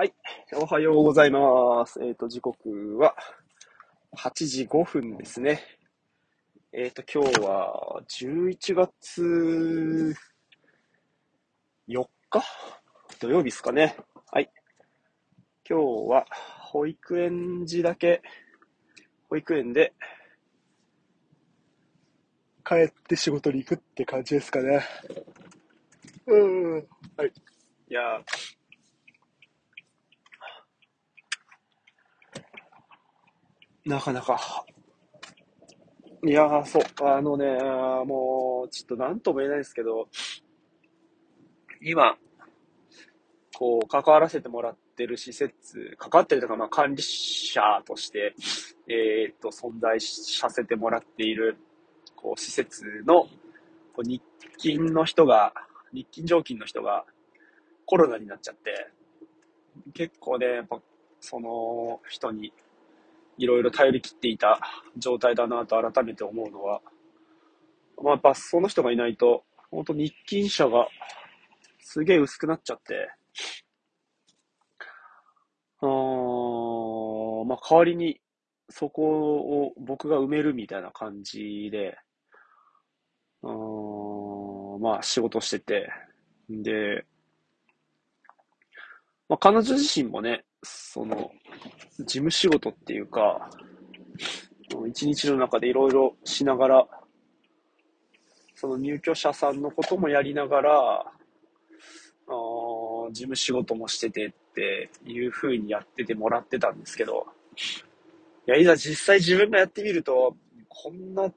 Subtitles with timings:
[0.00, 0.14] はい。
[0.54, 1.98] おはようございます。
[2.00, 3.16] えっ、ー、と、時刻は
[4.16, 5.60] 8時5分ですね。
[6.72, 10.14] えっ、ー、と、今日は11月
[11.88, 12.42] 4日？
[13.18, 13.96] 土曜日ですかね。
[14.30, 14.48] はい。
[15.68, 16.26] 今日は
[16.60, 18.22] 保育園児だけ、
[19.28, 19.94] 保育園で
[22.64, 24.80] 帰って仕事に行くって感じですかね。
[26.28, 26.74] うん。
[27.16, 27.32] はい。
[27.90, 28.22] いや
[33.88, 34.38] なかなか。
[36.22, 37.46] いやー、そう、あのね、
[38.04, 40.08] もう、ちょっとなんとも言えないですけど、
[41.80, 42.18] 今、
[43.56, 48.34] こう、関わらせてもらってる施設、関わってるとか、まあ、管理者として、
[48.88, 51.56] えー、っと、存在させてもらっている、
[52.14, 53.28] こう、施設の、こ
[53.98, 54.22] う日
[54.58, 55.54] 勤の人が、
[55.94, 57.06] 日勤常勤の人が、
[57.86, 58.90] コロナになっちゃって、
[59.94, 60.78] 結構ね、やっぱ、
[61.20, 62.52] その人に
[63.38, 64.60] いろいろ頼り切っていた
[64.96, 66.80] 状態だなと改めて思うのは、
[68.02, 70.88] まあ、やっぱその人がいないと、本当日勤者が
[71.80, 73.10] すげえ薄くなっちゃって、
[75.80, 75.86] あ
[77.46, 78.20] まあ、代わりに
[78.68, 81.96] そこを僕が埋めるみたいな感じで、
[83.42, 83.48] あ
[84.80, 85.88] まあ仕事してて、
[86.50, 87.06] で、
[89.28, 91.30] まあ、彼女自身もね、その、
[91.98, 93.50] 事務仕事っていうか、
[94.88, 96.86] 一日の中でいろいろしながら、
[98.54, 101.04] その入居者さんのこともやりながら、
[102.30, 102.32] あ
[103.10, 107.26] 事務仕事もしててっていう風にやっててもらってたんですけど、
[108.46, 110.36] いや、いざ実際自分がやってみると、
[110.68, 111.30] こんな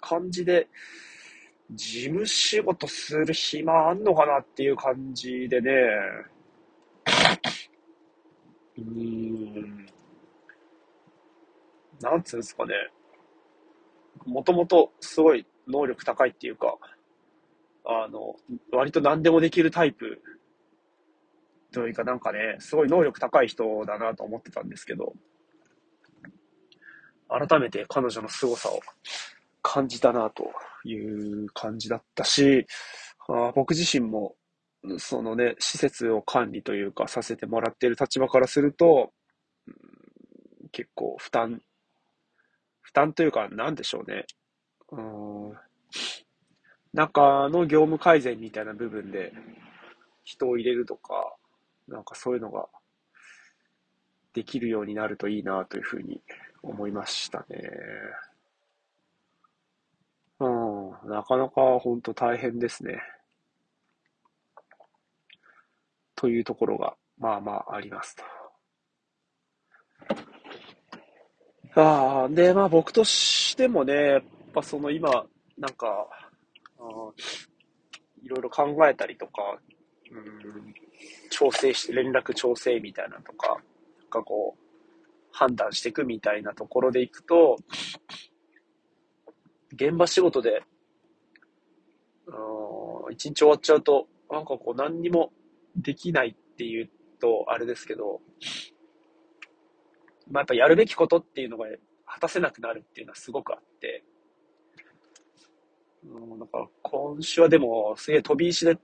[0.00, 0.68] 感じで、
[1.70, 5.72] 事務仕事する暇あんのかなっていう感じでね、
[8.78, 9.86] うーん。
[12.00, 12.74] なんつうんですかね。
[14.24, 16.76] もともとすごい能力高いっていうか、
[17.84, 18.36] あの、
[18.72, 20.22] 割と何でもできるタイプ
[21.72, 25.12] というかなんかね、すごい能力高い人だなと思ってたんですけど、
[27.28, 28.80] 改めて彼女の凄さを
[29.62, 30.50] 感じたなと
[30.84, 32.66] いう感じだったし、
[33.28, 34.34] あ僕自身も
[34.98, 39.12] そのね、施設を管理というかさせてもらっている立場からすると、
[39.66, 39.74] うん、
[40.70, 41.62] 結構負担、
[42.80, 44.24] 負担というか何でしょうね。
[44.90, 45.52] うん、
[46.94, 49.32] 中の業務改善みたいな部分で
[50.24, 51.34] 人を入れるとか、
[51.88, 52.66] なんかそういうのが
[54.32, 56.22] できるようになるといいなというふうに
[56.62, 57.70] 思いましたね。
[60.40, 63.00] うん、なかなか本当大変ですね。
[66.18, 68.24] というところが、まあまあありますと。
[71.80, 75.24] ああ、で、まあ僕としてもね、やっぱその今、
[75.56, 76.08] なんか、
[78.20, 79.60] いろいろ考えたりとか、
[80.10, 80.74] うん、
[81.30, 84.60] 調整して、連絡調整みたいなとか、なんかこう、
[85.30, 87.56] 判断していくみたいなところでいくと、
[89.72, 90.64] 現場仕事で、
[93.12, 95.30] 一日終わっちゃうと、なんかこう何にも
[95.82, 96.90] できないっていう
[97.20, 98.20] と、あれですけど、
[100.30, 101.66] まあ、やっぱやるべきことっていうのが
[102.06, 104.04] 果たせなくなるっていうのはすごくあって、
[106.04, 108.80] うん、なんか今週はでもすげえ飛び石で1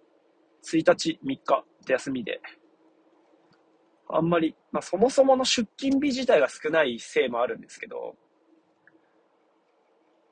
[0.88, 2.40] 日、3日って休みで、
[4.08, 8.16] あんまり、まあそもそもの出勤日自体が少ないせいもあるんですけど、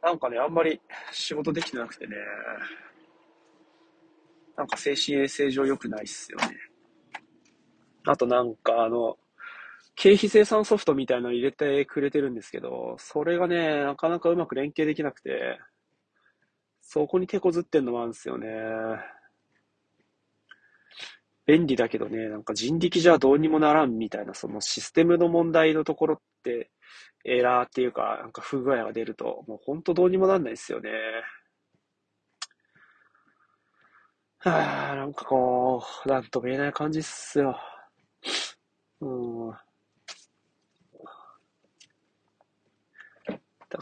[0.03, 0.81] なんかね、あんまり
[1.13, 2.17] 仕事できてなくてね、
[4.57, 6.57] なんか精神衛生上良くないっすよね。
[8.07, 9.17] あとなんかあの、
[9.95, 15.59] 経費生産ソフトみたいなの入れてくれてるんですけど、それがね、なかなかうまく連携できなくて、
[16.81, 18.49] そこに手こずってんのもあるんですよね。
[21.47, 26.71] 便利だけどね、なんか人力じゃどうにもならんみたいな、そのシステムの問題のところって、
[27.25, 30.91] エラーっていうか、なんか不具合が出ると、もうほんとどうにもなんないですよね。
[34.45, 37.57] はあ、なんかこう、なんとも言えない感じっすよ。
[39.01, 39.53] うん。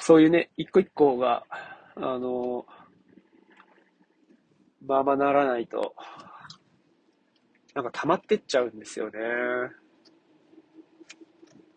[0.00, 1.44] そういうね、一個一個が、
[1.96, 2.66] あの、
[4.86, 5.94] まあまあならないと、
[7.74, 9.18] なんか溜まってっちゃうんですよね。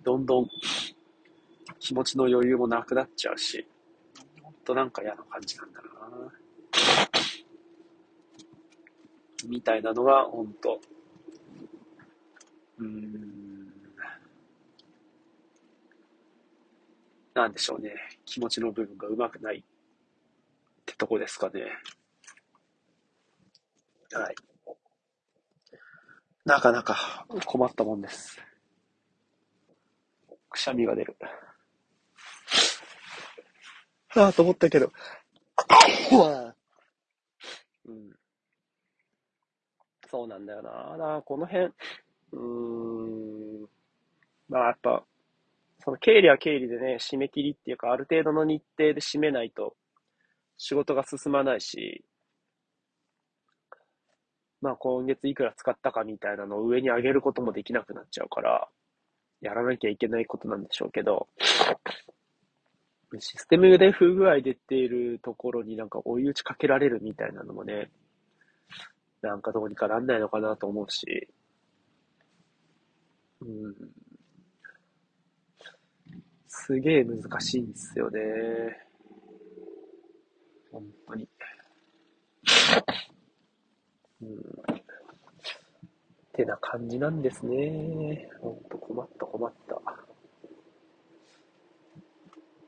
[0.04, 0.50] どんどん
[1.80, 3.66] 気持ちの余裕もなくなっちゃうし、
[4.42, 6.43] ほんとなんか嫌な感じなんだな。
[9.48, 10.80] みたいなのが、ほんと、
[12.80, 13.74] うーん、
[17.34, 17.94] なんでしょうね。
[18.26, 19.64] 気持ちの部分がうまくないっ
[20.86, 21.62] てとこですかね。
[24.14, 24.36] はい。
[26.46, 28.38] なかなか困ったもんです。
[30.50, 31.16] くしゃみが出る。
[34.16, 34.92] ああ、と思ったけど。
[37.86, 38.16] うん。
[40.14, 40.70] そうなんだよな。
[40.92, 42.40] だからこの辺、うー
[43.66, 43.68] ん。
[44.48, 45.04] まあやっぱ、
[45.80, 49.76] その経理は経理でね、締め切りっていうか、ある程度の日程で締めないと
[50.56, 52.06] 仕事が進まないし、
[54.62, 58.70] まあ今月いくら使ったかみたいなのを上に上げることもできなくなっちゃうから、
[59.42, 61.28] やらなきゃいけないことなんでしょうけど、
[63.18, 67.90] システムで不具合出ているところになんか追い打ちかけられるみたいなのもね、
[69.24, 71.30] なんかどうにかなんないのかなと思うし、
[73.42, 73.76] うん、
[76.48, 78.20] すげえ難しいんですよね。
[80.72, 81.30] 本当に。
[84.22, 84.44] うん。
[86.34, 88.30] てな感じなんですね。
[88.42, 89.76] ほんと困った困った。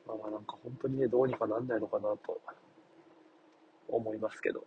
[0.07, 2.40] まあなんか本当にね、どうにかなんないのかなと
[3.90, 4.66] 思いますけど。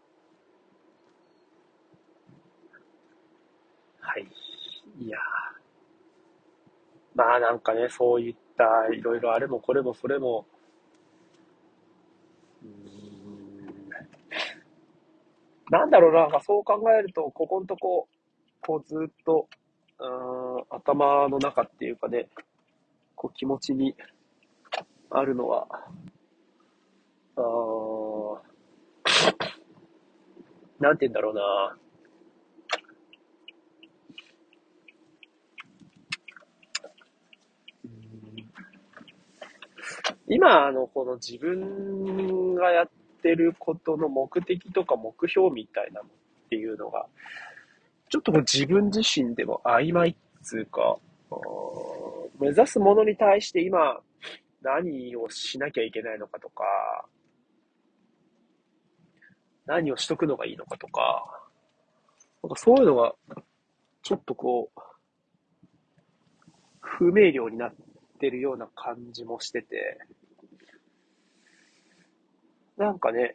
[4.08, 4.26] はい。
[5.04, 5.18] いや
[7.14, 10.46] まあなんかね、そういったいろいろあれもこれもそれも、
[12.62, 13.88] うん
[15.70, 18.08] なんだろうな、なんかそう考えると、ここのとこ、
[18.62, 19.46] こうずっと、
[19.98, 22.28] うん、頭の中っていうかね、
[23.14, 23.94] こう気持ちに
[25.10, 25.66] あるのは、
[27.36, 27.40] あ
[30.80, 31.76] なんて言うんだろうな。
[40.30, 42.90] 今、あの、この自分がやっ
[43.22, 46.10] てることの目的とか目標みたいなのっ
[46.50, 47.06] ていうのが、
[48.10, 50.96] ちょっともう自分自身でも曖昧っつうか、
[52.40, 54.00] 目指すものに対して今
[54.62, 56.64] 何をしなきゃいけないのかとか、
[59.66, 61.26] 何をしとくのがいいのかとか、
[62.42, 63.14] なんかそういうのが、
[64.02, 64.80] ちょっとこう、
[66.80, 67.74] 不明瞭になっ
[68.18, 69.98] てるような感じもしてて、
[72.76, 73.34] なんかね、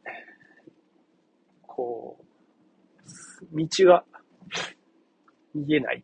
[1.64, 4.06] こう、道が
[5.54, 6.04] 見えない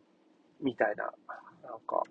[0.60, 1.04] みたいな、
[1.62, 2.02] なんか、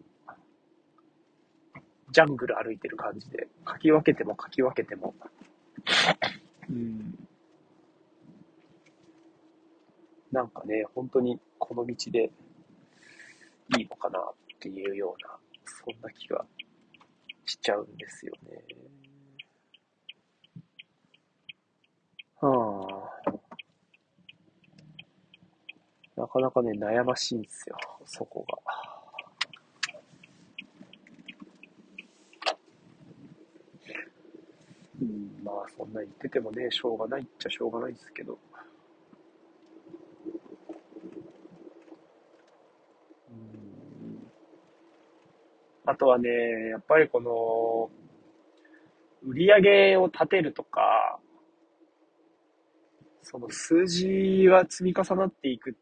[2.12, 5.13] ジャングル歩いてる感じで、かき分けてもかき分けても、
[6.69, 7.27] うん。
[10.31, 12.31] なんかね、本当にこの道で
[13.77, 14.24] いいのかなっ
[14.60, 16.45] ていうような、そんな気が
[17.69, 18.63] ちゃうんですよね。
[22.42, 23.39] はあ。
[26.16, 28.57] なかなかね、悩ましいんですよ、そこが。
[35.01, 38.38] うん、まあそんな言っててもね、しょうがないっちゃしょうがないですけど。
[45.90, 46.30] あとはね、
[46.69, 47.90] やっぱりこの、
[49.28, 51.19] 売り上げを立てるとか、
[53.24, 55.74] その数字は積み重なっていくっ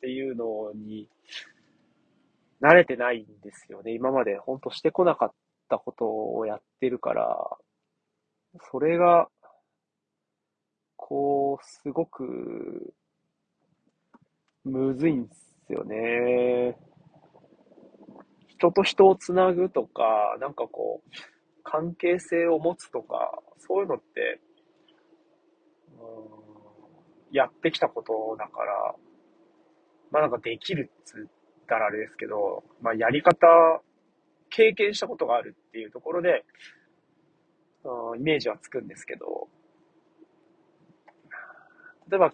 [0.00, 1.08] ていうのに
[2.62, 3.92] 慣れてないんですよね。
[3.92, 5.32] 今まで本当してこなかっ
[5.68, 7.50] たことをやってるから、
[8.70, 9.28] それが、
[10.96, 12.94] こう、すごく、
[14.62, 15.34] むずいんで
[15.66, 16.76] すよね。
[18.60, 21.10] 人と人をつなぐとか、なんかこう、
[21.64, 24.38] 関係性を持つとか、そういうのって、
[25.98, 26.40] うん
[27.32, 28.94] やってきたことだから、
[30.10, 31.30] まあなんかできるっつっ
[31.68, 33.46] たらあれですけど、まあやり方、
[34.50, 36.44] 経験したことがあるっていうところで、
[37.84, 39.48] うん、イメージはつくんですけど、
[42.10, 42.32] 例えば、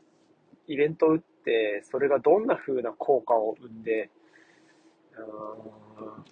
[0.66, 4.10] イベントを打って、それがどんな風な効果を生んで、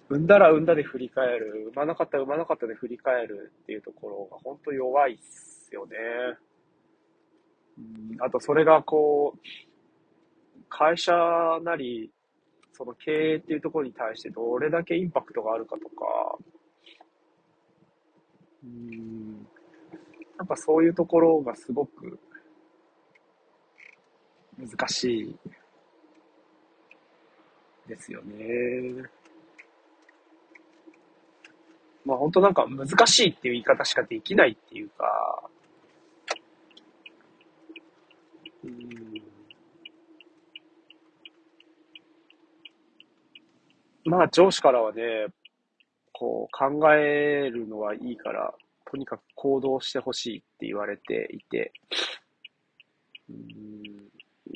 [0.09, 5.95] うん、だら生んだで振り返る、生まなかったら生まなかったで振り返るっていうところが本当弱いっすよね。
[8.19, 9.39] あとそれがこう、
[10.69, 11.13] 会社
[11.63, 12.11] なり、
[12.73, 16.37] その経営っていうところに対してどれだけインパクトがあるかとか、
[18.63, 19.47] うん、
[20.37, 22.19] なんかそういうところがすごく
[24.57, 25.35] 難しい。
[27.87, 29.03] ですよね。
[32.05, 35.49] まあ本当なんか難しいっていう言い方しかできないっていうか、
[38.63, 39.21] うん、
[44.05, 45.27] まあ上司からはね、
[46.11, 48.53] こう考えるのはいいから、
[48.89, 51.73] とにかく行動してほしいって言われていて、
[53.29, 54.05] うん。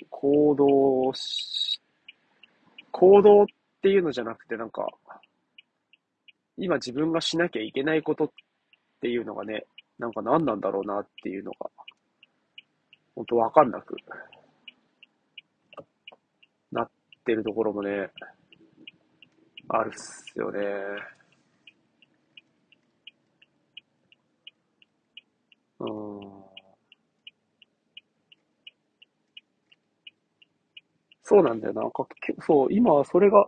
[0.10, 1.12] 行動、
[2.92, 3.46] 行動っ
[3.82, 4.88] ていうのじゃなくてなんか、
[6.58, 8.30] 今自分がしなきゃいけないことっ
[9.02, 9.66] ていうのがね、
[9.98, 11.70] なんか何なんだろうなっていうのが、
[13.16, 13.96] ほんとわかんなく
[16.72, 16.90] なっ
[17.26, 18.10] てるところもね、
[19.70, 20.60] あるっすよね。
[25.80, 26.09] うん。
[31.30, 31.84] そうなんだよな。
[31.84, 32.08] んか、
[32.42, 33.48] そう、今はそれが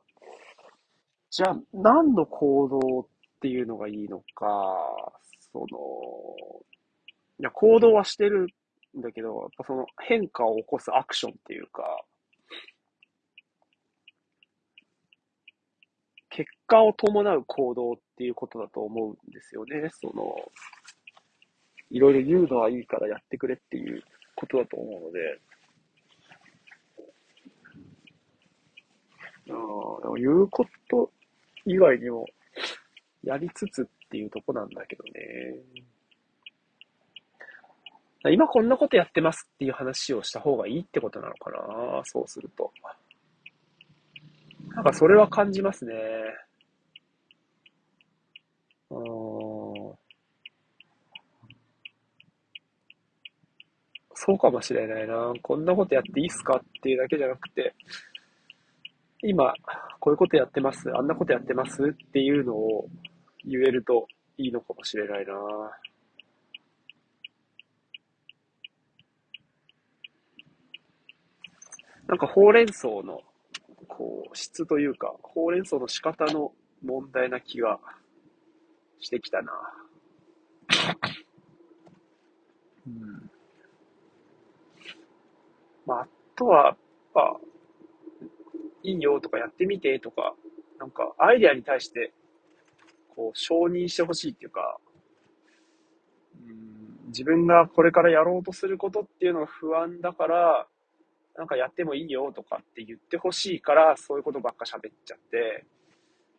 [1.31, 3.05] じゃあ、何の行動っ
[3.39, 4.45] ていうのがいいのか、
[5.53, 5.65] その、
[7.39, 8.47] いや、行動はしてる
[8.97, 11.83] んだけど、やっぱその変化を起こすアクションっていうか、
[16.29, 19.89] 結果を伴う行動っていうことだと思うんですよね。
[19.89, 20.35] その、
[21.89, 24.03] いろいろ言うのはいいからやってくれっていう
[24.35, 25.39] ことだと思うので、
[29.49, 29.53] あ
[30.17, 31.11] 言うこと
[31.65, 32.25] 以外にも
[33.23, 35.11] やりつつっていうとこなんだけどね。
[38.31, 42.01] 今こんなことやってますっていう話をした方がいいってことなのかな？
[42.03, 42.71] そうすると。
[44.75, 45.93] なんかそれは感じますね。
[48.91, 49.01] うん。
[54.13, 55.33] そうかもしれないな。
[55.41, 56.57] こんなことやっていいっすか？
[56.57, 57.73] っていうだけじゃなくて、
[59.23, 59.53] 今、
[59.99, 61.83] こういうことやってます、あんなことやってます？
[61.83, 62.89] っていうのを
[63.45, 65.33] 言えるといいのかもしれないな。
[72.07, 73.21] なんかほうれん草の、
[73.87, 76.51] こう、質というか、ほうれん草の仕方の
[76.83, 77.79] 問題な気が
[78.99, 79.51] してきたな。
[82.87, 83.29] うん。
[85.85, 86.77] まあ、あとは、やっ
[87.13, 87.39] ぱ、
[88.83, 90.35] いいよとかやってみてとか、
[90.79, 92.13] なんかアイデアに対して、
[93.15, 94.79] こう、承認してほしいっていうか、
[96.47, 96.71] うん
[97.11, 100.67] 自分がこれからやろうとすることっていうのが不安だから、
[101.37, 105.65] なんかやってもいいよとかって言ってほしいから、そういうことばっか喋っちゃって、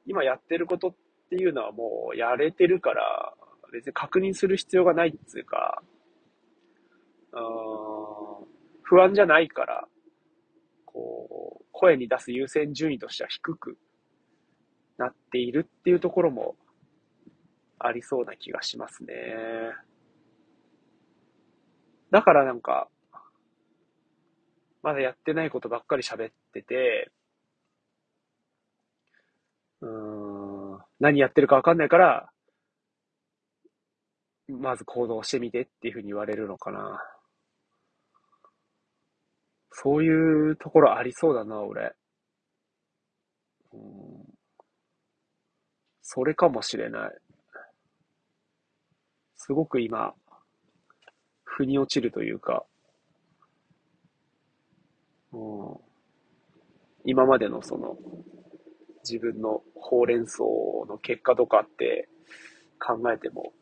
[0.07, 0.95] 今やってることっ
[1.31, 3.35] ていうのはもうやれてるから、
[3.73, 5.83] 別に確認する必要がないっつうか、
[7.33, 8.47] うん、
[8.83, 9.89] 不安じゃないから、
[11.83, 13.77] 声に出す優先順位としては低く
[14.99, 16.55] なっているっていうところも
[17.81, 19.13] ありそうな気がしますね。
[22.13, 22.89] だからなんか、
[24.85, 27.11] まだやってないことばっかり喋ってて、
[29.81, 32.31] うーん、何やってるかわかんないから、
[34.47, 37.03] まず行動してみてっていうふうに言われるのかな。
[39.83, 41.93] そういうところありそうだな、俺。
[43.73, 43.81] うん、
[46.03, 47.19] それかもしれない。
[49.35, 50.15] すごく今、
[51.43, 52.65] 腑に落ちるというか、
[55.33, 55.77] うん、
[57.05, 57.97] 今までのその、
[59.03, 60.45] 自分のほうれん草
[60.87, 62.09] の結果とかって
[62.79, 63.53] 考えても、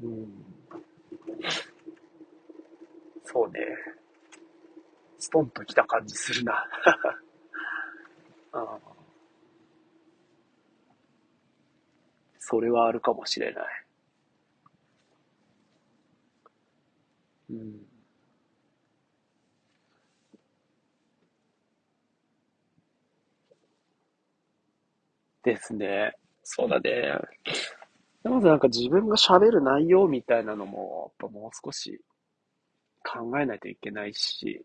[0.00, 0.28] うん、
[3.32, 3.60] そうね。
[5.20, 6.66] ストンと来た感じするな。
[8.52, 8.78] あ
[12.40, 13.86] それはあるかもしれない。
[17.50, 17.80] うん。
[25.44, 26.12] ですね。
[26.42, 27.12] そうだね。
[28.24, 32.00] まずなんか自分が喋る内容みたいなのも、やっぱもう少し
[33.02, 34.64] 考えないといけないし、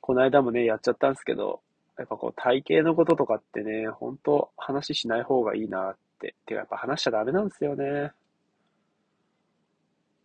[0.00, 1.62] この間もね、やっちゃったんですけど、
[1.96, 6.34] やっぱこう体型のこととかってね、ほんと話しない方がいいなって。
[6.46, 8.12] てかやっぱ話しちゃダメなんですよね。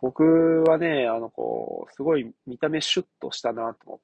[0.02, 4.00] 僕はね、あのこう、すごい見た目シュッとしたなと思っ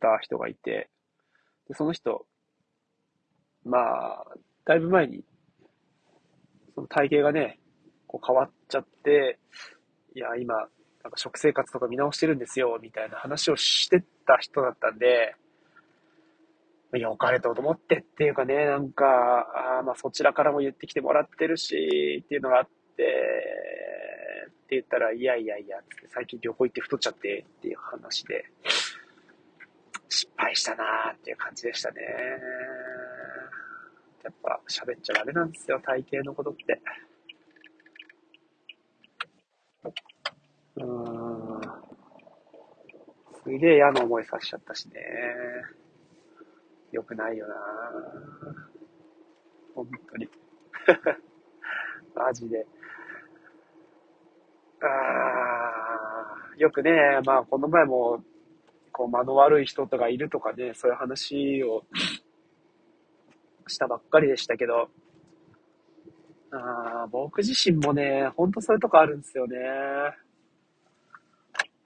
[0.00, 0.88] た人がいて、
[1.68, 2.26] でその人、
[3.64, 4.24] まあ、
[4.64, 5.24] だいぶ前に、
[6.74, 7.58] その体型がね、
[8.06, 9.38] こう変わっちゃって、
[10.14, 15.34] いや、今、なんか食生活とか見直してるんですよ、みたいな話をしてた人だったんで、
[16.92, 23.02] 良かれと思ってっていうかね、なんか、あまあそちらからも言ってきてもらってるし、っていうのがあって、
[24.46, 28.44] って言ったら、いやいやいや、って最近旅行行って太っちゃってっていう話で、
[30.08, 32.00] 失敗したなーっていう感じでしたね。
[34.22, 36.80] やっぱ喋っちゃダメなんですよ、体型のことって。
[40.76, 41.60] うーん。
[43.44, 44.94] すげえ嫌な思いさせちゃったしね。
[46.92, 47.54] よくないよな
[49.74, 50.28] 本当に。
[52.14, 52.66] マジで。
[54.80, 58.22] ああ、よくね、まあこの前も、
[58.92, 61.84] こう間の悪い人とかいるとかね、そういう話を
[63.66, 64.88] したばっかりでしたけど、
[66.52, 69.58] あ僕自身もね、ほんとそういうとこあるんですよね。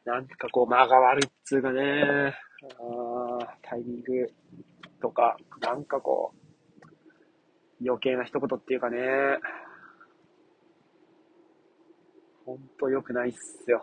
[0.09, 2.35] なんかこう間が悪いっつうかね、
[2.81, 4.27] あタイミング
[5.03, 8.99] とか、なんかこう、余計な一言っていうかね、
[12.47, 13.83] ほんと良くないっすよ。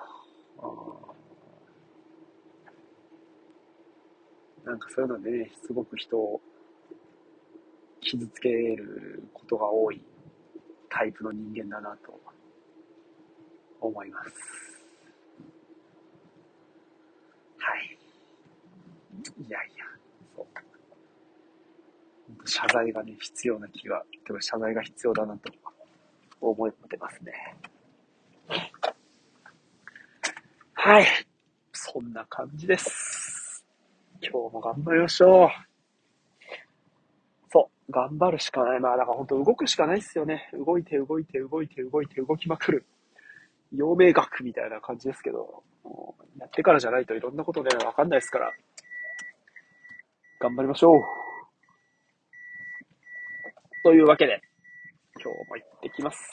[4.66, 6.42] なんかそういうのでね、すごく人を
[8.02, 10.02] 傷つけることが多い
[10.90, 12.20] タイプの人間だなと
[13.80, 14.66] 思います。
[17.66, 17.98] はい。
[19.38, 19.86] いやいや、
[20.36, 20.48] そう。
[22.48, 25.52] 謝罪がね、必要な気が、てか謝罪が必要だなと
[26.42, 27.34] 思ってますね。
[30.74, 31.06] はい。
[31.72, 33.66] そんな感じです。
[34.22, 35.50] 今日も頑張りましょう。
[37.52, 37.92] そう。
[37.92, 38.80] 頑張るしかない。
[38.80, 40.50] まあ、だから本当動くしかないっすよね。
[40.54, 42.86] 動いて動いて動いて動いて動きまくる。
[43.74, 45.64] 陽明学みたいな感じですけど、
[46.40, 48.52] やってからじゃないといろんなことね、わかんないですから。
[50.40, 51.02] 頑張りましょう。
[53.84, 54.42] というわけで、
[55.24, 56.30] 今日も行ってきます。